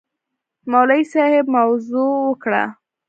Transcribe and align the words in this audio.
مولوي 0.71 1.03
صاحب 1.13 1.45
موعظه 1.53 2.03
وکړه. 2.27 2.63